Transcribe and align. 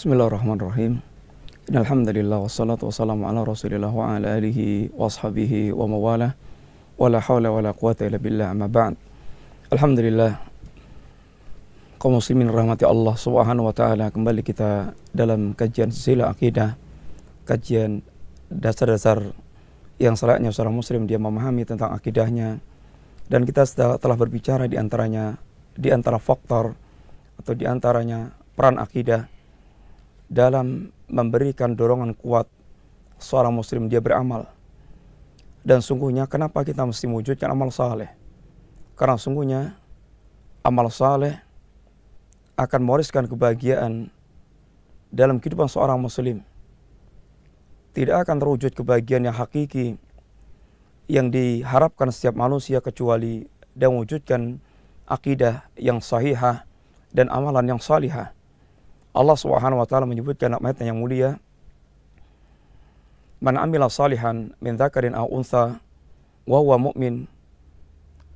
Bismillahirrahmanirrahim. 0.00 1.04
Alhamdulillah 1.68 2.40
wassalatu 2.40 2.88
wassalamu 2.88 3.28
ala 3.28 3.44
Rasulillah 3.44 3.92
wa 3.92 4.16
ala 4.16 4.32
alihi 4.32 4.96
wa 4.96 5.12
ashabihi 5.12 5.76
wa 5.76 5.84
mawala. 5.84 6.40
Wa 6.96 7.12
la 7.12 7.20
hawla 7.20 7.52
wa 7.52 7.60
la 7.60 7.76
quwata 7.76 8.08
illa 8.08 8.16
billah 8.16 8.48
amma 8.48 8.64
ba'd. 8.64 8.96
Alhamdulillah 9.68 10.40
kaum 12.00 12.16
muslimin 12.16 12.48
rahmati 12.48 12.88
Allah 12.88 13.12
Subhanahu 13.12 13.68
wa 13.68 13.76
taala 13.76 14.08
kembali 14.08 14.40
kita 14.40 14.96
dalam 15.12 15.52
kajian 15.52 15.92
sila 15.92 16.32
akidah, 16.32 16.80
kajian 17.44 18.00
dasar-dasar 18.48 19.36
yang 20.00 20.16
selayaknya 20.16 20.48
seorang 20.48 20.80
muslim 20.80 21.04
dia 21.04 21.20
memahami 21.20 21.68
tentang 21.68 21.92
akidahnya 21.92 22.56
dan 23.28 23.44
kita 23.44 23.68
telah 24.00 24.16
berbicara 24.16 24.64
di 24.64 24.80
antaranya 24.80 25.36
di 25.76 25.92
antara 25.92 26.16
faktor 26.16 26.72
atau 27.36 27.52
di 27.52 27.68
antaranya 27.68 28.32
peran 28.56 28.80
akidah 28.80 29.39
dalam 30.30 30.94
memberikan 31.10 31.74
dorongan 31.74 32.14
kuat 32.14 32.46
seorang 33.18 33.50
muslim 33.50 33.90
dia 33.90 33.98
beramal. 33.98 34.46
Dan 35.60 35.82
sungguhnya 35.84 36.24
kenapa 36.30 36.62
kita 36.64 36.86
mesti 36.86 37.04
mewujudkan 37.10 37.50
amal 37.50 37.68
saleh? 37.68 38.08
Karena 38.94 39.18
sungguhnya 39.18 39.76
amal 40.64 40.88
saleh 40.88 41.36
akan 42.56 42.80
mewariskan 42.80 43.26
kebahagiaan 43.28 44.08
dalam 45.10 45.42
kehidupan 45.42 45.66
seorang 45.66 45.98
muslim. 45.98 46.46
Tidak 47.90 48.14
akan 48.14 48.38
terwujud 48.38 48.72
kebahagiaan 48.72 49.26
yang 49.26 49.36
hakiki 49.36 49.98
yang 51.10 51.26
diharapkan 51.34 52.14
setiap 52.14 52.38
manusia 52.38 52.78
kecuali 52.78 53.50
dan 53.74 53.90
mewujudkan 53.90 54.62
akidah 55.10 55.66
yang 55.74 55.98
sahihah 55.98 56.62
dan 57.10 57.26
amalan 57.34 57.66
yang 57.66 57.80
salihah. 57.82 58.30
Allah 59.10 59.34
Subhanahu 59.34 59.82
wa 59.82 59.86
taala 59.86 60.06
menyebutkan 60.06 60.54
ayatnya 60.54 60.94
yang 60.94 60.98
mulia. 61.02 61.42
Man 63.42 63.58
amila 63.58 63.90
salihan 63.90 64.54
min 64.62 64.76
dzakarin 64.76 65.16
aw 65.16 65.26
untha 65.26 65.80
wa 66.44 66.58
huwa 66.60 66.92
mu'min 66.92 67.24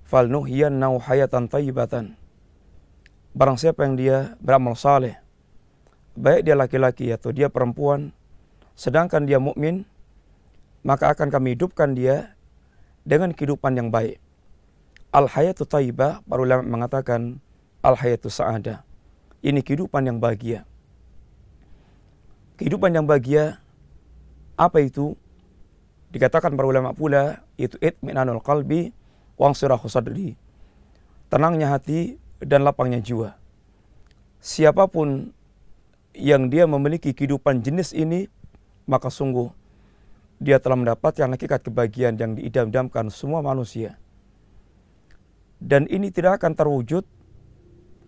falnuhyiyannahu 0.09 1.01
hayatan 1.01 1.45
thayyibatan 1.49 2.17
Barang 3.35 3.59
siapa 3.59 3.83
yang 3.85 3.99
dia 3.99 4.39
beramal 4.39 4.79
saleh 4.79 5.19
baik 6.15 6.47
dia 6.47 6.55
laki-laki 6.55 7.11
atau 7.11 7.35
dia 7.35 7.51
perempuan 7.51 8.15
sedangkan 8.79 9.27
dia 9.27 9.43
mukmin 9.43 9.83
maka 10.87 11.11
akan 11.11 11.29
kami 11.29 11.59
hidupkan 11.59 11.93
dia 11.99 12.39
dengan 13.05 13.33
kehidupan 13.33 13.77
yang 13.77 13.89
baik. 13.93 14.21
Al 15.13 15.29
hayatu 15.29 15.69
thayyibah 15.69 16.25
ulama 16.31 16.65
mengatakan 16.65 17.43
al 17.85 17.99
hayatu 17.99 18.33
sa'adah 18.33 18.94
ini 19.45 19.61
kehidupan 19.61 20.09
yang 20.09 20.17
bahagia. 20.17 20.65
Kehidupan 22.57 22.97
yang 22.97 23.05
bahagia 23.05 23.61
apa 24.57 24.81
itu? 24.81 25.13
Dikatakan 26.09 26.57
para 26.57 26.65
ulama 26.65 26.97
pula 26.97 27.45
itu 27.61 27.77
itminanul 27.83 28.41
qalbi 28.41 28.97
wa 29.37 29.53
sirahu 29.53 29.85
sadri. 29.91 30.39
Tenangnya 31.29 31.77
hati 31.77 32.17
dan 32.41 32.65
lapangnya 32.65 33.03
jiwa. 33.05 33.37
Siapa 34.41 34.89
pun 34.89 35.35
yang 36.15 36.49
dia 36.49 36.65
memiliki 36.65 37.11
kehidupan 37.11 37.61
jenis 37.61 37.91
ini, 37.91 38.31
maka 38.87 39.11
sungguh 39.11 39.51
dia 40.39 40.63
telah 40.63 40.79
mendapatkan 40.79 41.27
hakikat 41.35 41.67
kebahagiaan 41.67 42.15
yang 42.17 42.39
diidam-idamkan 42.39 43.11
semua 43.11 43.43
manusia. 43.43 43.99
Dan 45.59 45.91
ini 45.91 46.15
tidak 46.15 46.39
akan 46.39 46.55
terwujud 46.55 47.03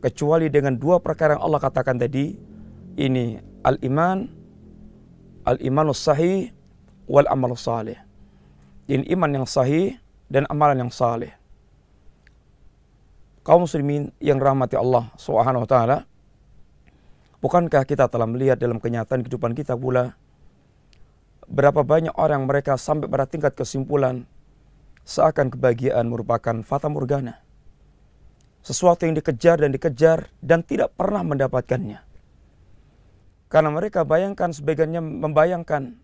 kecuali 0.02 0.52
dengan 0.52 0.76
dua 0.76 1.00
perkara 1.02 1.36
yang 1.36 1.44
Allah 1.44 1.60
katakan 1.62 1.96
tadi. 1.96 2.36
Ini 2.96 3.56
al-iman 3.66 4.24
al-imanus 5.46 6.02
sahih 6.02 6.50
wal 7.06 7.30
amal 7.30 7.54
salih 7.54 7.94
ini 8.90 9.06
iman 9.14 9.42
yang 9.42 9.46
sahih 9.46 9.94
dan 10.26 10.42
amalan 10.50 10.86
yang 10.86 10.92
saleh 10.92 11.30
kaum 13.46 13.62
muslimin 13.62 14.10
yang 14.18 14.42
rahmati 14.42 14.74
Allah 14.74 15.06
Subhanahu 15.14 15.62
wa 15.62 15.70
taala 15.70 15.98
bukankah 17.38 17.86
kita 17.86 18.10
telah 18.10 18.26
melihat 18.26 18.58
dalam 18.58 18.82
kenyataan 18.82 19.22
kehidupan 19.22 19.54
kita 19.54 19.78
pula 19.78 20.18
berapa 21.46 21.86
banyak 21.86 22.14
orang 22.18 22.42
mereka 22.42 22.74
sampai 22.74 23.06
pada 23.06 23.30
tingkat 23.30 23.54
kesimpulan 23.54 24.26
seakan 25.06 25.54
kebahagiaan 25.54 26.10
merupakan 26.10 26.58
fata 26.66 26.90
morgana 26.90 27.45
sesuatu 28.66 29.06
yang 29.06 29.14
dikejar 29.14 29.62
dan 29.62 29.70
dikejar 29.70 30.26
dan 30.42 30.66
tidak 30.66 30.90
pernah 30.98 31.22
mendapatkannya. 31.22 32.02
Karena 33.46 33.70
mereka 33.70 34.02
bayangkan 34.02 34.50
sebagiannya 34.50 35.22
membayangkan 35.22 35.94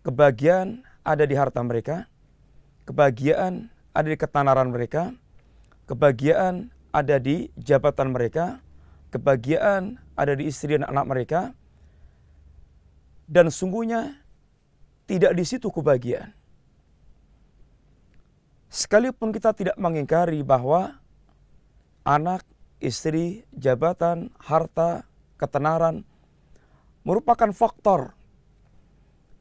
kebahagiaan 0.00 0.80
ada 1.04 1.28
di 1.28 1.36
harta 1.36 1.60
mereka, 1.60 2.08
kebahagiaan 2.88 3.68
ada 3.92 4.08
di 4.08 4.16
ketenaran 4.16 4.72
mereka, 4.72 5.12
kebahagiaan 5.84 6.72
ada 6.88 7.20
di 7.20 7.52
jabatan 7.60 8.16
mereka, 8.16 8.64
kebahagiaan 9.12 10.00
ada 10.16 10.32
di 10.32 10.48
istri 10.48 10.80
dan 10.80 10.88
anak 10.88 11.04
mereka, 11.04 11.52
dan 13.28 13.52
sungguhnya 13.52 14.24
tidak 15.04 15.36
di 15.36 15.44
situ 15.44 15.68
kebahagiaan. 15.68 16.32
Sekalipun 18.72 19.36
kita 19.36 19.52
tidak 19.52 19.76
mengingkari 19.76 20.40
bahwa 20.40 21.03
anak, 22.04 22.44
istri, 22.78 23.48
jabatan, 23.56 24.28
harta, 24.36 25.08
ketenaran 25.40 26.04
merupakan 27.02 27.50
faktor 27.52 28.12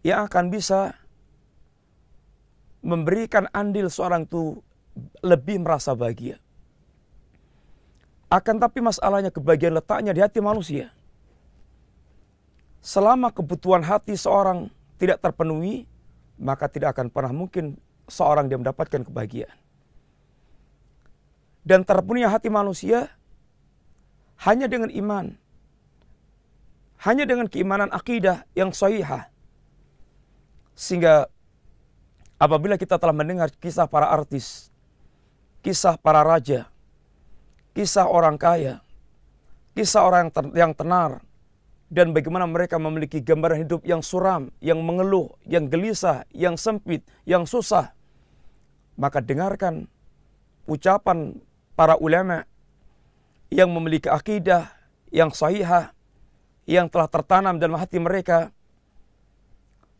yang 0.03 0.27
akan 0.27 0.51
bisa 0.51 0.95
memberikan 2.83 3.47
andil 3.55 3.87
seorang 3.87 4.27
itu 4.27 4.59
lebih 5.23 5.63
merasa 5.63 5.95
bahagia. 5.95 6.39
Akan 8.27 8.59
tapi 8.59 8.83
masalahnya 8.83 9.29
kebahagiaan 9.31 9.79
letaknya 9.79 10.11
di 10.11 10.19
hati 10.19 10.43
manusia. 10.43 10.91
Selama 12.83 13.31
kebutuhan 13.31 13.79
hati 13.79 14.19
seorang 14.19 14.67
tidak 14.99 15.23
terpenuhi, 15.23 15.87
maka 16.35 16.67
tidak 16.67 16.99
akan 16.99 17.07
pernah 17.07 17.31
mungkin 17.31 17.79
seorang 18.11 18.51
dia 18.51 18.59
mendapatkan 18.59 19.07
kebahagiaan 19.07 19.62
dan 21.63 21.87
terpenuhnya 21.87 22.27
hati 22.31 22.51
manusia 22.51 23.11
hanya 24.43 24.67
dengan 24.67 24.91
iman. 24.91 25.35
Hanya 27.03 27.27
dengan 27.27 27.51
keimanan 27.51 27.91
akidah 27.91 28.47
yang 28.55 28.71
sahihah. 28.71 29.27
Sehingga 30.71 31.27
apabila 32.39 32.79
kita 32.79 32.95
telah 32.95 33.11
mendengar 33.11 33.51
kisah 33.59 33.87
para 33.91 34.07
artis, 34.07 34.71
kisah 35.59 35.99
para 35.99 36.23
raja, 36.23 36.71
kisah 37.75 38.07
orang 38.07 38.39
kaya, 38.39 38.79
kisah 39.75 40.03
orang 40.03 40.31
yang 40.55 40.71
tenar, 40.71 41.19
dan 41.91 42.15
bagaimana 42.15 42.47
mereka 42.47 42.79
memiliki 42.79 43.19
gambaran 43.19 43.67
hidup 43.67 43.83
yang 43.83 44.01
suram, 44.01 44.49
yang 44.63 44.79
mengeluh, 44.81 45.35
yang 45.45 45.67
gelisah, 45.67 46.23
yang 46.31 46.55
sempit, 46.55 47.03
yang 47.27 47.43
susah. 47.45 47.91
Maka 48.95 49.19
dengarkan 49.21 49.91
ucapan 50.65 51.37
para 51.73 51.97
ulama 51.97 52.45
yang 53.53 53.69
memiliki 53.69 54.09
akidah 54.09 54.69
yang 55.13 55.29
sahihah 55.29 55.93
yang 56.65 56.87
telah 56.87 57.09
tertanam 57.09 57.59
dalam 57.59 57.77
hati 57.77 57.99
mereka 58.01 58.49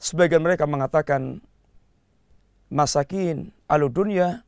sebagian 0.01 0.41
mereka 0.41 0.65
mengatakan 0.65 1.43
masakin 2.73 3.53
alu 3.69 3.91
dunya 3.91 4.41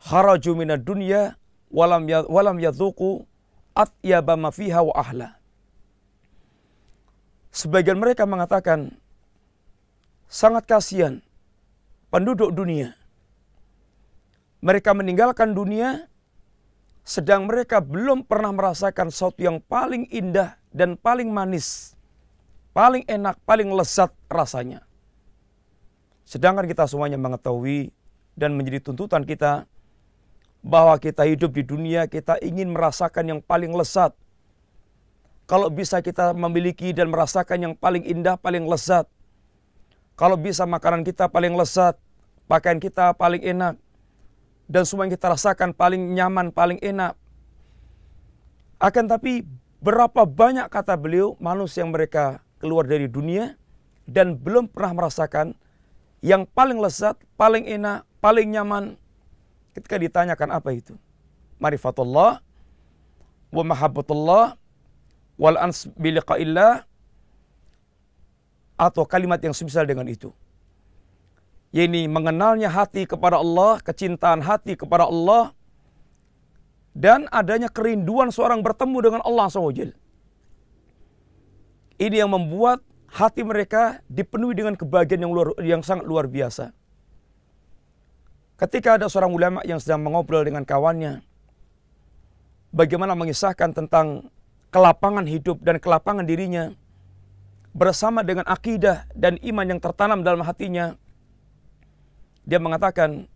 kharaju 0.00 0.50
minad 0.54 0.86
dunya 0.86 1.36
walam 1.68 2.08
ya, 2.08 2.24
walam 2.24 2.56
yadhuku 2.56 3.26
atyaba 3.76 4.34
ma 4.34 4.50
fiha 4.50 4.80
wa 4.82 4.94
ahla. 4.96 5.38
Sebagian 7.52 7.98
mereka 7.98 8.28
mengatakan 8.28 8.94
sangat 10.30 10.68
kasihan 10.68 11.20
penduduk 12.12 12.54
dunia. 12.54 12.94
Mereka 14.58 14.90
meninggalkan 14.94 15.54
dunia 15.54 16.10
sedang 17.08 17.48
mereka 17.48 17.80
belum 17.80 18.20
pernah 18.28 18.52
merasakan 18.52 19.08
sesuatu 19.08 19.40
yang 19.40 19.64
paling 19.64 20.04
indah 20.12 20.60
dan 20.68 20.92
paling 20.92 21.32
manis, 21.32 21.96
paling 22.76 23.00
enak, 23.08 23.40
paling 23.48 23.72
lezat 23.72 24.12
rasanya. 24.28 24.84
Sedangkan 26.28 26.68
kita 26.68 26.84
semuanya 26.84 27.16
mengetahui 27.16 27.88
dan 28.36 28.52
menjadi 28.52 28.84
tuntutan 28.84 29.24
kita 29.24 29.64
bahwa 30.60 31.00
kita 31.00 31.24
hidup 31.24 31.56
di 31.56 31.64
dunia, 31.64 32.04
kita 32.04 32.36
ingin 32.44 32.76
merasakan 32.76 33.24
yang 33.24 33.40
paling 33.40 33.72
lezat. 33.72 34.12
Kalau 35.48 35.72
bisa 35.72 36.04
kita 36.04 36.36
memiliki 36.36 36.92
dan 36.92 37.08
merasakan 37.08 37.72
yang 37.72 37.74
paling 37.74 38.04
indah, 38.04 38.36
paling 38.36 38.68
lezat. 38.68 39.08
Kalau 40.12 40.36
bisa 40.36 40.68
makanan 40.68 41.08
kita 41.08 41.32
paling 41.32 41.56
lezat, 41.56 41.96
pakaian 42.44 42.76
kita 42.76 43.16
paling 43.16 43.40
enak, 43.40 43.80
dan 44.68 44.84
semua 44.84 45.08
yang 45.08 45.16
kita 45.16 45.32
rasakan 45.32 45.72
paling 45.72 46.12
nyaman, 46.12 46.52
paling 46.52 46.76
enak. 46.84 47.16
Akan 48.78 49.08
tapi 49.08 49.42
berapa 49.80 50.28
banyak 50.28 50.68
kata 50.68 50.94
beliau 50.94 51.34
manusia 51.40 51.82
yang 51.82 51.90
mereka 51.90 52.44
keluar 52.60 52.84
dari 52.84 53.08
dunia 53.08 53.56
dan 54.04 54.36
belum 54.36 54.68
pernah 54.68 54.94
merasakan 54.94 55.56
yang 56.20 56.44
paling 56.44 56.78
lezat, 56.78 57.16
paling 57.40 57.64
enak, 57.64 58.04
paling 58.20 58.52
nyaman 58.52 59.00
ketika 59.72 59.96
ditanyakan 59.96 60.52
apa 60.52 60.70
itu. 60.76 60.94
Marifatullah 61.58 62.44
wa 63.48 63.64
mahabbatullah 63.64 64.54
wal 65.40 65.56
ans 65.58 65.88
atau 68.78 69.02
kalimat 69.08 69.42
yang 69.42 69.54
semisal 69.56 69.82
dengan 69.82 70.06
itu. 70.06 70.30
Yaitu 71.68 72.08
mengenalnya 72.08 72.72
hati 72.72 73.04
kepada 73.04 73.36
Allah, 73.36 73.76
kecintaan 73.84 74.40
hati 74.40 74.72
kepada 74.72 75.04
Allah, 75.04 75.52
dan 76.96 77.28
adanya 77.30 77.68
kerinduan 77.70 78.32
seorang 78.32 78.64
bertemu 78.64 78.98
dengan 79.04 79.20
Allah 79.22 79.46
SWT. 79.52 79.92
Ini 81.98 82.24
yang 82.24 82.30
membuat 82.32 82.80
hati 83.10 83.42
mereka 83.42 84.00
dipenuhi 84.08 84.54
dengan 84.54 84.74
kebahagiaan 84.74 85.22
yang 85.28 85.32
luar 85.34 85.48
yang 85.60 85.82
sangat 85.84 86.04
luar 86.08 86.26
biasa. 86.26 86.72
Ketika 88.58 88.98
ada 88.98 89.06
seorang 89.06 89.30
ulama 89.30 89.60
yang 89.62 89.78
sedang 89.78 90.02
mengobrol 90.02 90.42
dengan 90.42 90.66
kawannya, 90.66 91.22
bagaimana 92.74 93.14
mengisahkan 93.14 93.70
tentang 93.70 94.30
kelapangan 94.74 95.24
hidup 95.24 95.62
dan 95.62 95.78
kelapangan 95.78 96.26
dirinya 96.26 96.74
bersama 97.72 98.26
dengan 98.26 98.44
akidah 98.50 99.06
dan 99.14 99.38
iman 99.40 99.66
yang 99.66 99.80
tertanam 99.80 100.26
dalam 100.26 100.42
hatinya. 100.42 100.98
Dia 102.48 102.56
mengatakan, 102.56 103.28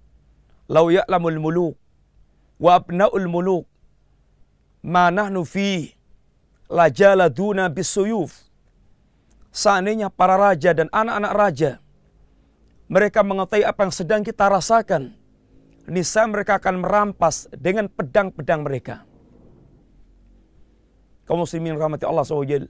"Lau 0.72 0.88
ya'lamul 0.88 1.36
muluk 1.36 1.74
wa 2.56 2.80
abnaul 2.80 3.28
muluk 3.28 3.68
ma 4.80 5.12
nahnu 5.12 5.44
fi 5.44 5.92
lajaladuna 6.72 7.68
bisuyuf." 7.68 8.48
Seandainya 9.52 10.08
para 10.08 10.40
raja 10.40 10.72
dan 10.72 10.88
anak-anak 10.88 11.32
raja 11.36 11.70
mereka 12.88 13.20
mengetahui 13.20 13.68
apa 13.68 13.84
yang 13.84 13.92
sedang 13.92 14.20
kita 14.24 14.48
rasakan, 14.48 15.12
niscaya 15.84 16.24
mereka 16.24 16.56
akan 16.56 16.80
merampas 16.80 17.52
dengan 17.52 17.92
pedang-pedang 17.92 18.64
mereka 18.64 19.04
kaum 21.32 21.48
muslimin 21.48 21.80
rahmati 21.80 22.04
Allah 22.04 22.28
SWT. 22.28 22.68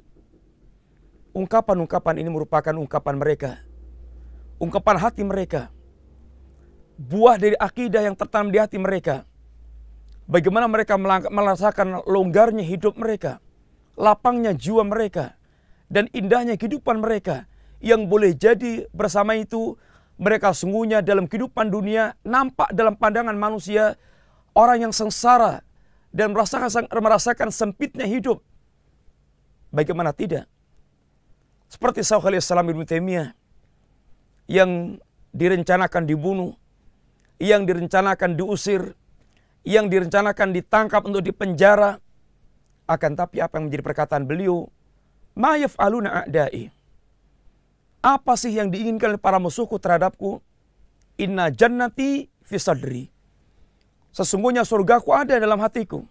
Ungkapan-ungkapan 1.34 2.20
ini 2.22 2.28
merupakan 2.28 2.70
ungkapan 2.76 3.18
mereka. 3.18 3.58
Ungkapan 4.62 4.96
hati 5.00 5.26
mereka. 5.26 5.72
Buah 7.00 7.40
dari 7.40 7.56
akidah 7.56 8.04
yang 8.04 8.16
tertanam 8.16 8.52
di 8.52 8.58
hati 8.60 8.76
mereka. 8.76 9.24
Bagaimana 10.28 10.70
mereka 10.70 10.94
merasakan 11.28 12.04
longgarnya 12.06 12.62
hidup 12.62 12.94
mereka. 12.96 13.42
Lapangnya 13.98 14.54
jiwa 14.54 14.86
mereka. 14.86 15.36
Dan 15.90 16.08
indahnya 16.14 16.56
kehidupan 16.56 17.02
mereka. 17.02 17.44
Yang 17.82 18.02
boleh 18.06 18.32
jadi 18.32 18.86
bersama 18.94 19.34
itu 19.34 19.74
mereka 20.22 20.54
sungguhnya 20.54 21.02
dalam 21.02 21.26
kehidupan 21.26 21.66
dunia 21.66 22.14
nampak 22.22 22.70
dalam 22.70 22.94
pandangan 22.94 23.34
manusia 23.34 23.98
orang 24.54 24.88
yang 24.88 24.92
sengsara 24.94 25.66
dan 26.14 26.30
merasakan 26.30 26.86
merasakan 26.92 27.48
sempitnya 27.50 28.06
hidup. 28.06 28.38
Bagaimana 29.72 30.12
tidak? 30.12 30.46
Seperti 31.66 32.04
Syekh 32.04 32.36
Islam 32.36 32.68
Ibnu 32.68 32.84
Taimiyah 32.84 33.32
yang 34.44 35.00
direncanakan 35.32 36.04
dibunuh, 36.04 36.52
yang 37.42 37.66
direncanakan 37.66 38.38
diusir, 38.38 38.94
yang 39.66 39.90
direncanakan 39.90 40.54
ditangkap 40.54 41.02
untuk 41.02 41.26
dipenjara. 41.26 41.98
Akan 42.86 43.18
tapi 43.18 43.42
apa 43.42 43.58
yang 43.58 43.66
menjadi 43.66 43.82
perkataan 43.82 44.30
beliau? 44.30 44.70
Ma 45.34 45.58
yaf'aluna 45.58 46.22
a'da'i. 46.22 46.70
Apa 48.02 48.38
sih 48.38 48.54
yang 48.54 48.70
diinginkan 48.70 49.14
oleh 49.14 49.22
para 49.22 49.42
musuhku 49.42 49.78
terhadapku? 49.82 50.38
Inna 51.18 51.50
jannati 51.50 52.30
fi 52.46 52.56
sadri. 52.62 53.10
Sesungguhnya 54.14 54.62
surgaku 54.62 55.10
ada 55.10 55.38
dalam 55.38 55.58
hatiku. 55.62 56.06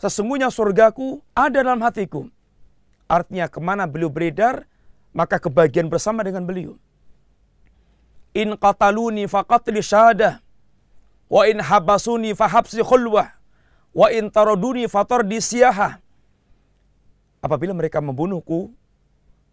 Sesungguhnya 0.00 0.50
surgaku 0.52 1.22
ada 1.32 1.62
dalam 1.62 1.80
hatiku. 1.80 2.26
Artinya 3.06 3.46
ke 3.46 3.60
mana 3.60 3.84
beliau 3.86 4.10
beredar, 4.10 4.66
maka 5.14 5.38
kebahagiaan 5.38 5.92
bersama 5.92 6.24
dengan 6.24 6.42
beliau. 6.42 6.74
In 8.32 8.56
qataluni 8.56 9.28
faqatli 9.28 9.84
syahadah. 9.84 10.40
Wa 11.28 11.48
in 11.48 11.60
habasuni 11.60 12.32
fahabsi 12.32 12.80
khulwah. 12.80 13.32
Wa 13.92 14.08
in 14.08 14.32
taraduni 14.32 14.88
fatardi 14.88 15.40
siyahah. 15.40 16.00
Apabila 17.44 17.76
mereka 17.76 18.00
membunuhku, 18.00 18.72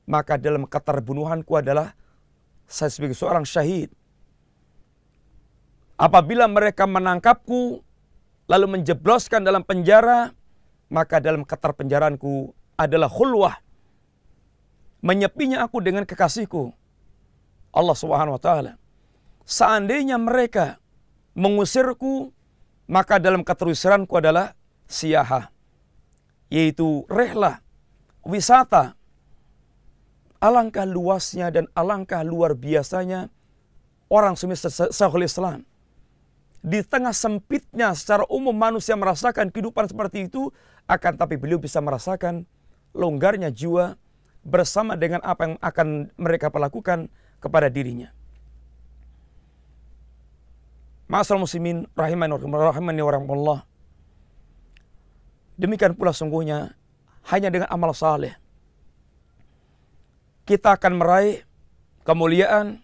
maka 0.07 0.39
dalam 0.39 0.63
keterbunuhanku 0.63 1.51
adalah 1.59 1.91
saya 2.69 2.87
sebagai 2.87 3.17
seorang 3.17 3.43
syahid. 3.43 3.91
Apabila 5.99 6.47
mereka 6.47 6.87
menangkapku, 6.87 7.83
lalu 8.47 8.65
menjebloskan 8.79 9.43
dalam 9.43 9.67
penjara, 9.67 10.31
maka 10.87 11.19
dalam 11.19 11.43
keterpenjaranku 11.43 12.55
adalah 12.79 13.11
khulwah. 13.11 13.59
Menyepinya 15.03 15.67
aku 15.67 15.83
dengan 15.83 16.07
kekasihku. 16.07 16.71
Allah 17.69 17.97
Subhanahu 17.97 18.37
wa 18.37 18.41
taala. 18.41 18.73
Seandainya 19.45 20.17
mereka 20.21 20.77
mengusirku, 21.33 22.29
maka 22.85 23.17
dalam 23.17 23.41
keterusanku 23.41 24.13
adalah 24.17 24.53
siaha. 24.85 25.49
Yaitu 26.49 27.05
rehlah, 27.09 27.61
wisata. 28.25 28.97
Alangkah 30.39 30.87
luasnya 30.87 31.51
dan 31.51 31.67
alangkah 31.75 32.23
luar 32.23 32.55
biasanya 32.55 33.27
orang 34.07 34.39
semisal 34.39 34.71
Syekhul 34.71 35.27
Islam 35.27 35.67
di 36.59 36.83
tengah 36.83 37.15
sempitnya 37.15 37.95
secara 37.95 38.27
umum 38.27 38.51
manusia 38.51 38.95
merasakan 38.99 39.47
kehidupan 39.51 39.87
seperti 39.87 40.27
itu, 40.27 40.51
akan 40.91 41.15
tapi 41.15 41.39
beliau 41.39 41.55
bisa 41.61 41.79
merasakan 41.79 42.43
longgarnya 42.91 43.53
jiwa 43.53 43.95
bersama 44.43 44.99
dengan 44.99 45.23
apa 45.23 45.41
yang 45.45 45.55
akan 45.61 45.87
mereka 46.19 46.51
lakukan 46.51 47.07
kepada 47.39 47.71
dirinya. 47.71 48.11
Ma'asal 51.09 51.41
muslimin 51.41 51.89
rahimani 51.97 52.37
rahimani 52.37 53.01
Allah. 53.01 53.65
Demikian 55.57 55.97
pula 55.97 56.13
sungguhnya 56.13 56.77
hanya 57.27 57.49
dengan 57.49 57.67
amal 57.73 57.91
saleh 57.91 58.37
kita 60.49 60.81
akan 60.81 60.97
meraih 60.97 61.45
kemuliaan, 62.01 62.81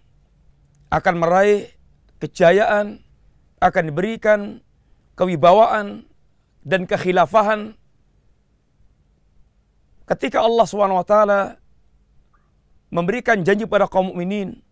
akan 0.94 1.16
meraih 1.18 1.74
kejayaan, 2.22 3.02
akan 3.58 3.84
diberikan 3.90 4.62
kewibawaan 5.18 6.06
dan 6.62 6.86
kekhilafahan 6.86 7.74
ketika 10.06 10.46
Allah 10.46 10.66
SWT 10.70 11.16
memberikan 12.96 13.44
janji 13.44 13.68
pada 13.68 13.92
kaum 13.92 14.16
mukminin. 14.16 14.64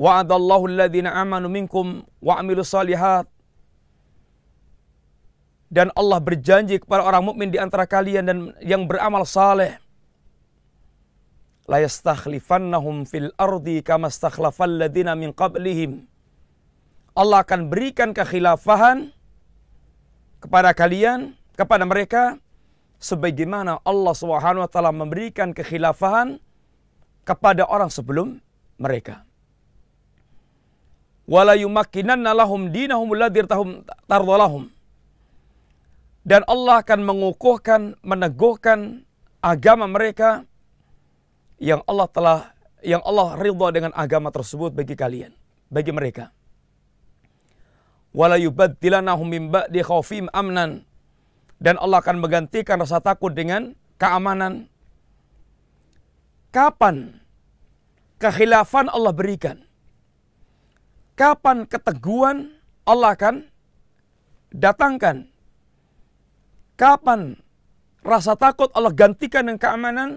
Wa'adallahu 0.00 0.72
alladhina 0.72 1.12
amanu 1.12 1.52
minkum 1.52 2.00
wa 2.24 2.40
amilu 2.40 2.64
salihat. 2.64 3.28
Dan 5.68 5.92
Allah 5.92 6.20
berjanji 6.20 6.80
kepada 6.80 7.04
orang 7.04 7.24
mukmin 7.28 7.52
di 7.52 7.60
antara 7.60 7.84
kalian 7.84 8.24
dan 8.24 8.38
yang 8.64 8.88
beramal 8.88 9.28
saleh. 9.28 9.76
La 11.68 11.80
yastakhlifannahum 11.84 13.04
fil 13.04 13.32
ardi 13.36 13.84
kama 13.84 14.08
stakhlafal 14.08 14.68
ladina 14.68 15.12
min 15.12 15.32
qablihim. 15.36 16.08
Allah 17.12 17.44
akan 17.44 17.68
berikan 17.68 18.16
kekhilafahan 18.16 19.12
kepada 20.40 20.72
kalian, 20.72 21.36
kepada 21.56 21.84
mereka 21.84 22.40
sebagaimana 23.00 23.80
Allah 23.84 24.14
Subhanahu 24.16 24.64
wa 24.64 24.70
taala 24.70 24.92
memberikan 24.92 25.52
kekhilafahan 25.56 26.40
kepada 27.22 27.66
orang 27.66 27.90
sebelum 27.90 28.38
mereka. 28.78 29.22
Dan 36.22 36.42
Allah 36.46 36.74
akan 36.82 37.00
mengukuhkan, 37.02 37.98
meneguhkan 38.02 39.02
agama 39.42 39.90
mereka 39.90 40.46
yang 41.58 41.82
Allah 41.86 42.06
telah 42.10 42.38
yang 42.82 43.02
Allah 43.06 43.38
ridha 43.38 43.68
dengan 43.70 43.92
agama 43.94 44.34
tersebut 44.34 44.74
bagi 44.74 44.98
kalian, 44.98 45.34
bagi 45.70 45.94
mereka 45.94 46.34
wala 48.12 48.36
yubaddilannahum 48.36 49.26
min 49.26 49.42
amnan 50.32 50.84
dan 51.58 51.74
Allah 51.80 51.98
akan 52.04 52.20
menggantikan 52.20 52.78
rasa 52.78 53.00
takut 53.00 53.32
dengan 53.32 53.72
keamanan. 53.96 54.68
Kapan 56.52 57.16
kekhilafan 58.20 58.92
Allah 58.92 59.16
berikan? 59.16 59.64
Kapan 61.16 61.64
keteguhan 61.64 62.52
Allah 62.84 63.16
akan 63.16 63.36
datangkan? 64.52 65.32
Kapan 66.76 67.40
rasa 68.04 68.36
takut 68.36 68.68
Allah 68.76 68.92
gantikan 68.92 69.48
dengan 69.48 69.56
keamanan. 69.56 70.10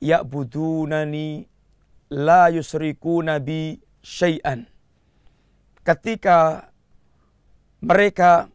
Ya'budunani 0.00 1.44
la 2.08 2.48
yusriku 2.48 3.20
nabi 3.20 3.76
syai'an. 4.00 4.64
Ketika 5.84 6.72
mereka 7.84 8.48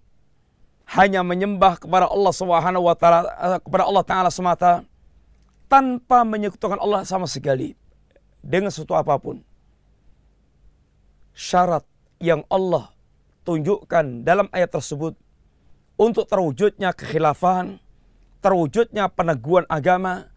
hanya 0.97 1.21
menyembah 1.21 1.77
kepada 1.77 2.09
Allah 2.09 2.33
Subhanahu 2.33 2.89
wa 2.89 2.97
taala 2.97 3.29
eh, 3.29 3.59
kepada 3.61 3.83
Allah 3.85 4.05
taala 4.05 4.29
semata 4.33 4.85
tanpa 5.65 6.21
menyekutukan 6.23 6.77
Allah 6.77 7.03
sama 7.03 7.25
sekali 7.25 7.73
dengan 8.41 8.69
sesuatu 8.69 8.93
apa 8.97 9.17
pun. 9.17 9.41
Syarat 11.35 11.83
yang 12.21 12.47
Allah 12.47 12.95
tunjukkan 13.43 14.23
dalam 14.23 14.47
ayat 14.55 14.71
tersebut 14.71 15.13
untuk 15.99 16.25
terwujudnya 16.27 16.91
kekhilafan, 16.95 17.79
terwujudnya 18.39 19.11
peneguhan 19.11 19.67
agama, 19.67 20.31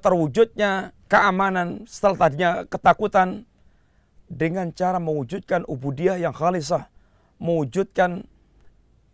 terwujudnya 0.00 0.96
keamanan 1.06 1.84
setelah 1.86 2.26
tadinya 2.26 2.50
ketakutan 2.66 3.46
dengan 4.26 4.72
cara 4.72 4.98
mewujudkan 4.98 5.62
ubudiyah 5.68 6.18
yang 6.18 6.32
khalisah, 6.32 6.88
mewujudkan 7.38 8.24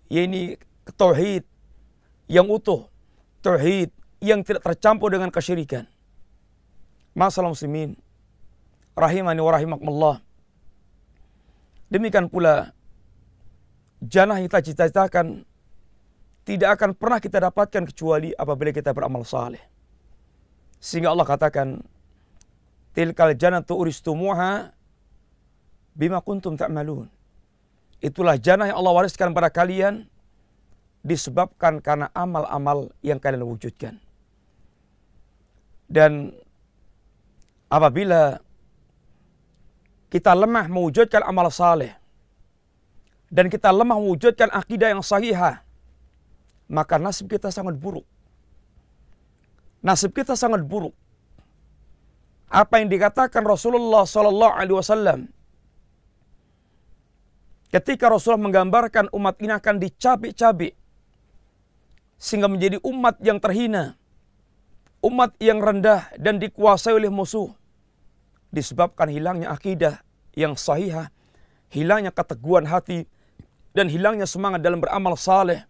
ya 0.09 0.25
ini 0.25 0.57
tauhid 0.97 1.45
yang 2.31 2.47
utuh, 2.47 2.87
tauhid 3.43 3.91
yang 4.21 4.45
tidak 4.45 4.65
tercampur 4.65 5.09
dengan 5.13 5.33
kesyirikan. 5.33 5.89
Masalah 7.17 7.51
muslimin, 7.51 7.97
rahimani 8.95 9.41
wa 9.41 9.51
rahimakumullah. 9.51 10.17
Demikian 11.91 12.31
pula 12.31 12.71
jannah 13.99 14.39
yang 14.39 14.47
kita 14.47 14.63
cita-citakan 14.71 15.43
tidak 16.47 16.79
akan 16.79 16.95
pernah 16.95 17.19
kita 17.19 17.51
dapatkan 17.51 17.83
kecuali 17.91 18.31
apabila 18.37 18.71
kita 18.71 18.95
beramal 18.95 19.27
saleh. 19.27 19.61
Sehingga 20.81 21.13
Allah 21.13 21.27
katakan, 21.29 21.83
Tilkal 22.91 23.39
jannatu 23.39 23.79
uristumuha 23.79 24.75
bima 25.95 26.19
kuntum 26.19 26.59
ta'malun. 26.59 27.07
Itulah 28.03 28.35
jannah 28.35 28.67
yang 28.67 28.83
Allah 28.83 28.95
wariskan 28.99 29.31
pada 29.31 29.47
kalian 29.47 30.11
disebabkan 31.07 31.79
karena 31.79 32.11
amal-amal 32.17 32.91
yang 33.05 33.23
kalian 33.23 33.47
wujudkan. 33.47 34.03
Dan 35.91 36.31
apabila 37.67 38.39
kita 40.07 40.39
lemah 40.39 40.71
mewujudkan 40.71 41.27
amal 41.27 41.51
saleh 41.51 41.99
dan 43.27 43.51
kita 43.51 43.75
lemah 43.75 43.99
mewujudkan 43.99 44.51
akidah 44.55 44.95
yang 44.95 45.03
sahihah, 45.03 45.67
maka 46.71 46.95
nasib 47.03 47.27
kita 47.27 47.51
sangat 47.51 47.75
buruk. 47.75 48.07
Nasib 49.83 50.15
kita 50.15 50.39
sangat 50.39 50.63
buruk. 50.63 50.95
Apa 52.51 52.83
yang 52.83 52.91
dikatakan 52.91 53.47
Rasulullah 53.47 54.03
Sallallahu 54.07 54.55
Alaihi 54.55 54.79
Wasallam 54.79 55.21
ketika 57.71 58.11
Rasulullah 58.11 58.51
menggambarkan 58.51 59.15
umat 59.15 59.39
ini 59.39 59.55
akan 59.55 59.79
dicabik-cabik 59.79 60.75
sehingga 62.19 62.51
menjadi 62.51 62.83
umat 62.83 63.23
yang 63.23 63.39
terhina, 63.39 63.95
umat 65.01 65.37
yang 65.41 65.61
rendah 65.61 66.13
dan 66.21 66.37
dikuasai 66.37 66.97
oleh 66.97 67.13
musuh. 67.13 67.53
Disebabkan 68.51 69.09
hilangnya 69.09 69.53
akidah 69.55 70.03
yang 70.35 70.59
sahihah, 70.59 71.09
hilangnya 71.71 72.11
keteguhan 72.11 72.67
hati 72.67 73.07
dan 73.73 73.87
hilangnya 73.87 74.27
semangat 74.27 74.61
dalam 74.61 74.83
beramal 74.83 75.15
saleh. 75.17 75.65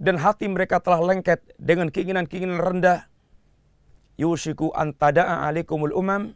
Dan 0.00 0.16
hati 0.16 0.48
mereka 0.48 0.80
telah 0.80 1.04
lengket 1.04 1.44
dengan 1.60 1.92
keinginan-keinginan 1.92 2.56
rendah. 2.56 3.04
Yushiku 4.16 4.72
an 4.72 4.96
tada'a 4.96 5.44
alaikumul 5.48 5.92
umam 5.92 6.32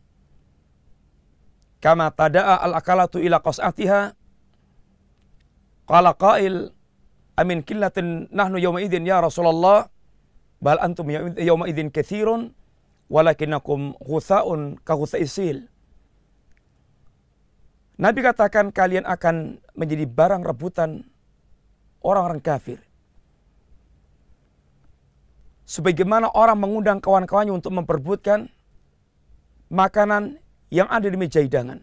kama 1.80 2.12
tada'a 2.12 2.60
al-akalatu 2.64 3.20
ila 3.20 3.40
qas'atiha. 3.40 4.16
Qala 5.84 6.16
qail 6.16 6.72
amin 7.36 7.60
killatin 7.60 8.28
nahnu 8.32 8.56
yawma 8.60 8.80
idin 8.80 9.04
ya 9.04 9.20
Rasulullah 9.20 9.88
bal 10.64 10.80
antum 10.80 11.12
yawma 11.36 11.68
idin 11.68 11.92
kathirun 11.92 12.56
walakinakum 13.12 13.92
ghutha'un 14.00 14.80
ka 14.80 14.96
ghuthaisil 14.96 15.68
Nabi 18.00 18.26
katakan 18.26 18.72
kalian 18.72 19.04
akan 19.06 19.60
menjadi 19.76 20.08
barang 20.08 20.42
rebutan 20.42 21.04
orang-orang 22.00 22.40
kafir 22.40 22.80
sebagaimana 25.68 26.32
orang 26.32 26.60
mengundang 26.60 27.00
kawan-kawannya 27.00 27.54
untuk 27.54 27.72
memperbutkan 27.76 28.48
makanan 29.72 30.38
yang 30.68 30.86
ada 30.92 31.08
di 31.08 31.16
meja 31.16 31.40
hidangan. 31.40 31.80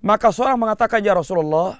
Maka 0.00 0.32
seorang 0.32 0.56
mengatakan, 0.56 1.04
Ya 1.04 1.12
Rasulullah, 1.12 1.76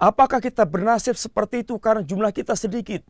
apakah 0.00 0.40
kita 0.40 0.64
bernasib 0.64 1.14
seperti 1.14 1.62
itu 1.62 1.76
karena 1.76 2.00
jumlah 2.00 2.32
kita 2.32 2.56
sedikit? 2.56 3.04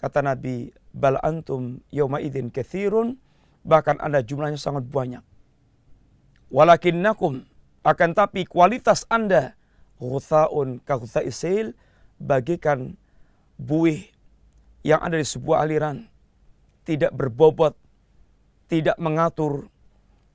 Kata 0.00 0.24
Nabi, 0.24 0.72
Bal 0.90 1.20
antum 1.20 1.84
yawma 1.92 2.18
idin 2.24 2.48
kathirun, 2.48 3.20
bahkan 3.62 4.00
anda 4.00 4.24
jumlahnya 4.24 4.56
sangat 4.56 4.88
banyak. 4.88 5.22
Walakinnakum, 6.50 7.46
akan 7.84 8.10
tapi 8.16 8.48
kualitas 8.48 9.06
anda, 9.12 9.54
Ghutha'un 10.00 10.80
ka 10.82 10.98
isil, 11.22 11.76
bagikan 12.16 12.96
buih 13.60 14.08
yang 14.80 15.04
ada 15.04 15.20
di 15.20 15.28
sebuah 15.28 15.68
aliran 15.68 16.10
tidak 16.90 17.14
berbobot, 17.14 17.78
tidak 18.66 18.98
mengatur, 18.98 19.70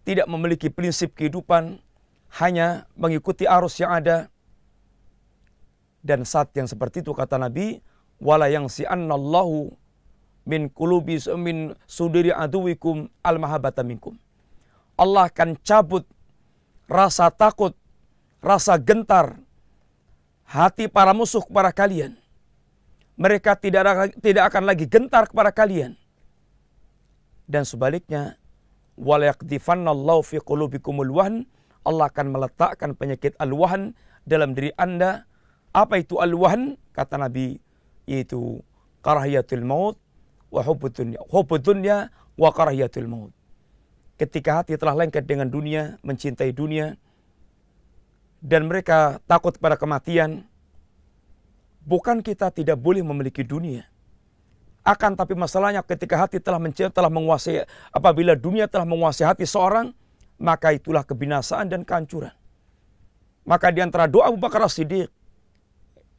tidak 0.07 0.24
memiliki 0.31 0.72
prinsip 0.72 1.12
kehidupan, 1.12 1.84
hanya 2.39 2.88
mengikuti 2.95 3.43
arus 3.43 3.75
yang 3.84 3.91
ada. 3.91 4.31
Dan 6.05 6.24
saat 6.24 6.53
yang 6.53 6.69
seperti 6.69 7.01
itu 7.01 7.12
kata 7.12 7.36
Nabi, 7.36 7.81
wala 8.22 8.48
yang 8.51 8.69
si 8.72 8.88
annallahu 8.88 9.74
min 10.45 10.69
kulubi 10.69 11.17
min 11.39 11.74
sudiri 11.89 12.29
aduwikum 12.31 13.10
al 13.25 13.38
mahabata 13.41 13.81
minkum. 13.81 14.15
Allah 14.95 15.27
akan 15.27 15.60
cabut 15.60 16.07
rasa 16.88 17.27
takut, 17.34 17.75
rasa 18.39 18.79
gentar 18.79 19.41
hati 20.45 20.88
para 20.88 21.12
musuh 21.12 21.41
kepada 21.43 21.74
kalian 21.74 22.15
mereka 23.15 23.55
tidak 23.55 24.12
tidak 24.19 24.43
akan 24.51 24.63
lagi 24.67 24.86
gentar 24.88 25.27
kepada 25.27 25.51
kalian. 25.51 25.95
Dan 27.48 27.63
sebaliknya, 27.63 28.36
walayakdifannallahu 29.00 30.22
fi 30.24 30.38
qulubikumul 30.43 31.12
wahn, 31.15 31.48
Allah 31.88 32.12
akan 32.12 32.36
meletakkan 32.36 32.91
penyakit 32.98 33.38
al-wahn 33.39 33.95
dalam 34.27 34.51
diri 34.51 34.74
Anda. 34.75 35.29
Apa 35.72 36.01
itu 36.01 36.19
al-wahn? 36.19 36.75
Kata 36.95 37.19
Nabi, 37.19 37.60
yaitu 38.05 38.62
karahiyatul 39.01 39.65
maut 39.65 39.97
wa 40.50 40.62
hubbud 40.62 40.93
dunya. 40.93 41.19
Hubbud 41.29 41.62
dunya 41.62 42.09
wa 42.38 42.50
karahiyatul 42.50 43.09
maut. 43.09 43.33
Ketika 44.15 44.63
hati 44.63 44.79
telah 44.79 44.95
lengket 44.95 45.27
dengan 45.27 45.51
dunia, 45.51 46.00
mencintai 46.00 46.55
dunia, 46.55 46.95
dan 48.39 48.71
mereka 48.71 49.19
takut 49.27 49.57
kepada 49.59 49.75
kematian, 49.75 50.47
Bukan 51.85 52.25
kita 52.25 52.50
tidak 52.50 52.81
boleh 52.81 53.05
memiliki 53.05 53.45
dunia. 53.45 53.85
Akan 54.81 55.13
tapi 55.13 55.38
masalahnya 55.38 55.85
ketika 55.85 56.17
hati 56.17 56.41
telah 56.41 56.57
mencari, 56.57 56.89
telah 56.89 57.13
menguasai, 57.13 57.62
apabila 57.93 58.33
dunia 58.33 58.65
telah 58.65 58.89
menguasai 58.89 59.29
hati 59.29 59.45
seorang, 59.45 59.93
maka 60.41 60.74
itulah 60.74 61.05
kebinasaan 61.05 61.69
dan 61.69 61.85
kehancuran. 61.85 62.33
Maka 63.45 63.69
di 63.69 63.85
antara 63.85 64.09
doa 64.09 64.33
Abu 64.33 64.41
Bakar 64.41 64.65
As-Siddiq, 64.65 65.13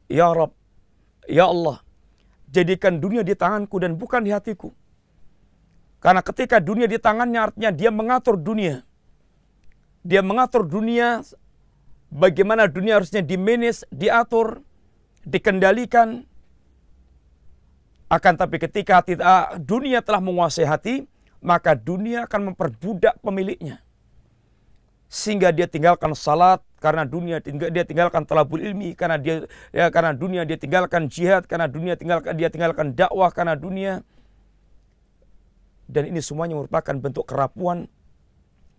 Ya 0.07 0.31
Rab, 0.31 0.55
Ya 1.27 1.45
Allah, 1.51 1.83
jadikan 2.47 3.03
dunia 3.03 3.21
di 3.21 3.35
tanganku 3.35 3.77
dan 3.83 3.99
bukan 3.99 4.23
di 4.23 4.31
hatiku. 4.31 4.71
Karena 5.99 6.23
ketika 6.23 6.63
dunia 6.63 6.87
di 6.87 6.95
tangannya 6.95 7.51
artinya 7.51 7.71
dia 7.75 7.91
mengatur 7.91 8.39
dunia. 8.39 8.87
Dia 10.07 10.23
mengatur 10.23 10.63
dunia 10.63 11.19
bagaimana 12.07 12.71
dunia 12.71 13.01
harusnya 13.01 13.19
dimanage, 13.19 13.83
diatur, 13.91 14.63
dikendalikan. 15.27 16.23
Akan 18.07 18.39
tapi 18.39 18.55
ketika 18.55 19.03
hati, 19.03 19.19
uh, 19.19 19.59
dunia 19.59 19.99
telah 19.99 20.23
menguasai 20.23 20.63
hati, 20.63 21.03
maka 21.43 21.75
dunia 21.75 22.23
akan 22.23 22.53
memperbudak 22.53 23.19
pemiliknya. 23.19 23.83
Sehingga 25.11 25.51
dia 25.51 25.67
tinggalkan 25.67 26.15
salat 26.15 26.63
karena 26.77 27.03
dunia 27.09 27.41
dia 27.43 27.83
tinggalkan 27.85 28.23
talabul 28.23 28.61
ilmi 28.61 28.93
karena 28.93 29.17
dia 29.17 29.49
ya, 29.73 29.89
karena 29.89 30.13
dunia 30.13 30.45
dia 30.45 30.57
tinggalkan 30.61 31.09
jihad 31.09 31.49
karena 31.49 31.65
dunia 31.65 31.97
tinggalkan 31.97 32.37
dia 32.37 32.49
tinggalkan 32.53 32.93
dakwah 32.93 33.33
karena 33.33 33.57
dunia. 33.57 34.05
Dan 35.87 36.11
ini 36.11 36.19
semuanya 36.19 36.59
merupakan 36.59 36.95
bentuk 36.99 37.31
kerapuan 37.31 37.87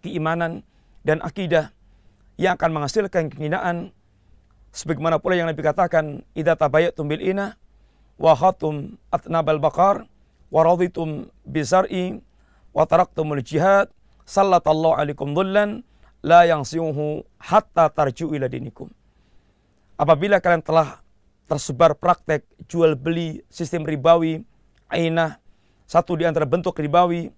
keimanan 0.05 0.61
dan 1.03 1.25
akidah 1.25 1.73
yang 2.37 2.55
akan 2.55 2.71
menghasilkan 2.77 3.33
kehinaan. 3.33 3.91
Sebagaimana 4.77 5.17
pula 5.17 5.35
yang 5.35 5.49
Nabi 5.49 5.65
katakan, 5.65 6.23
"Idza 6.37 6.55
tabayatum 6.55 7.09
bil 7.09 7.25
ina 7.25 7.57
wa 8.21 8.37
khatum 8.37 9.01
atnabal 9.09 9.57
bakar 9.57 10.05
wa 10.53 10.61
raditum 10.61 11.33
bizar'i 11.49 12.21
wa 12.77 12.85
taraktumul 12.85 13.41
jihad 13.41 13.89
sallatallahu 14.29 15.01
alaikum 15.01 15.33
dhullan 15.33 15.83
la 16.23 16.45
yang 16.47 16.67
siuhu 16.67 17.23
hatta 17.39 17.91
tarju 17.91 18.35
ila 18.35 18.51
dinikum. 18.51 18.91
Apabila 19.99 20.39
kalian 20.39 20.63
telah 20.63 21.03
tersebar 21.51 21.99
praktek 21.99 22.47
jual 22.71 22.95
beli 22.95 23.43
sistem 23.51 23.83
ribawi, 23.83 24.45
ainah, 24.87 25.43
satu 25.89 26.15
di 26.15 26.29
antara 26.29 26.47
bentuk 26.47 26.79
ribawi, 26.79 27.33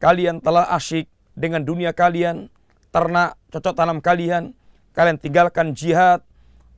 kalian 0.00 0.40
telah 0.40 0.70
asyik 0.72 1.10
dengan 1.36 1.64
dunia 1.64 1.92
kalian, 1.92 2.48
ternak, 2.94 3.36
cocok 3.52 3.74
tanam 3.76 3.98
kalian, 4.00 4.56
kalian 4.96 5.18
tinggalkan 5.20 5.76
jihad, 5.76 6.24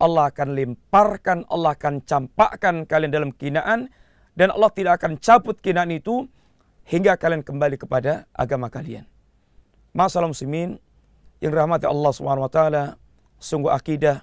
Allah 0.03 0.31
akan 0.31 0.59
lemparkan, 0.59 1.47
Allah 1.47 1.79
akan 1.79 2.03
campakkan 2.03 2.83
kalian 2.87 3.13
dalam 3.15 3.31
kinaan, 3.31 3.91
dan 4.35 4.51
Allah 4.51 4.71
tidak 4.75 4.99
akan 4.99 5.19
cabut 5.23 5.59
kinaan 5.63 5.95
itu 5.95 6.27
hingga 6.91 7.15
kalian 7.15 7.47
kembali 7.47 7.79
kepada 7.79 8.27
agama 8.35 8.67
kalian. 8.67 9.07
Masalah 9.95 10.27
muslimin, 10.27 10.83
yang 11.43 11.51
dirahmati 11.55 11.87
Allah 11.89 12.13
Subhanahu 12.15 12.47
wa 12.47 12.53
taala, 12.53 12.85
sungguh 13.41 13.71
akidah 13.73 14.23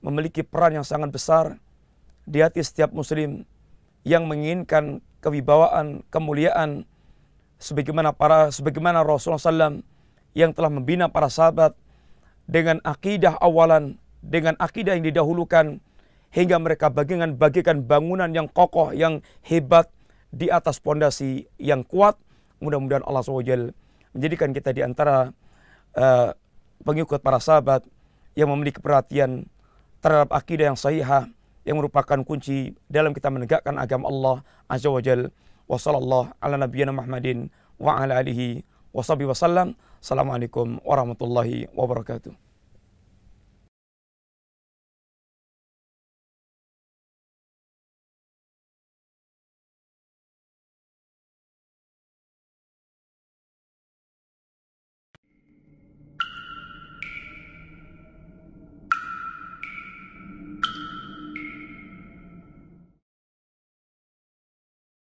memiliki 0.00 0.46
peran 0.46 0.78
yang 0.78 0.86
sangat 0.86 1.10
besar 1.10 1.58
di 2.26 2.42
hati 2.42 2.62
setiap 2.62 2.90
muslim 2.90 3.46
yang 4.06 4.26
menginginkan 4.30 5.02
kewibawaan, 5.18 6.06
kemuliaan 6.14 6.86
sebagaimana 7.58 8.14
para 8.14 8.52
sebagaimana 8.54 9.02
Rasulullah 9.02 9.42
SAW 9.42 9.82
yang 10.36 10.52
telah 10.52 10.70
membina 10.70 11.08
para 11.08 11.26
sahabat 11.26 11.74
dengan 12.46 12.78
akidah 12.86 13.34
awalan, 13.42 13.98
dengan 14.22 14.54
akidah 14.62 14.94
yang 14.94 15.06
didahulukan 15.06 15.82
hingga 16.30 16.56
mereka 16.60 16.92
bagikan 16.92 17.34
bagikan 17.34 17.82
bangunan 17.82 18.30
yang 18.30 18.46
kokoh, 18.46 18.94
yang 18.94 19.24
hebat 19.42 19.90
di 20.30 20.52
atas 20.52 20.78
pondasi 20.78 21.50
yang 21.58 21.82
kuat. 21.82 22.14
Mudah-mudahan 22.60 23.04
Allah 23.04 23.20
SWT 23.20 23.72
menjadikan 24.16 24.50
kita 24.56 24.72
di 24.72 24.80
antara 24.80 25.32
uh, 25.92 26.32
pengikut 26.82 27.22
para 27.22 27.40
sahabat 27.40 27.84
yang 28.36 28.52
memiliki 28.52 28.82
perhatian 28.82 29.48
terhadap 30.04 30.30
akidah 30.34 30.72
yang 30.72 30.78
sahihah 30.78 31.30
yang 31.66 31.82
merupakan 31.82 32.22
kunci 32.22 32.78
dalam 32.86 33.10
kita 33.10 33.26
menegakkan 33.26 33.74
agama 33.74 34.06
Allah 34.06 34.36
Azza 34.70 34.86
wa 34.86 35.02
Jal. 35.02 35.34
Wa 35.66 35.74
sallallahu 35.82 36.30
ala 36.38 36.54
nabiyyina 36.62 36.94
Muhammadin 36.94 37.50
wa 37.82 37.98
ala 37.98 38.22
alihi 38.22 38.62
wa 38.94 39.02
sahbihi 39.02 39.26
wasallam. 39.26 39.74
Assalamualaikum 39.98 40.78
warahmatullahi 40.86 41.66
wabarakatuh. 41.74 42.45